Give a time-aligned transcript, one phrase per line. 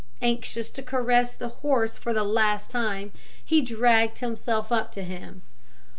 [0.23, 3.11] Anxious to caress the horse for the last time,
[3.45, 5.43] he dragged himself up to him.